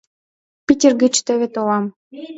[0.65, 1.85] Питер гыч теве толам.